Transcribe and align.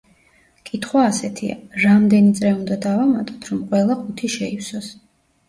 კითხვა 0.69 1.03
ასეთია— 1.09 1.57
რამდენი 1.83 2.33
წრე 2.39 2.55
უნდა 2.57 2.79
დავამატოთ, 2.87 3.47
რომ 3.53 3.61
ყველა 3.75 4.01
ყუთი 4.01 4.33
შეივსოს? 4.39 4.91